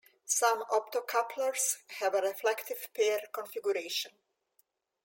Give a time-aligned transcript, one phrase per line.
[0.25, 4.13] Some optocouplers have a "reflective pair" configuration.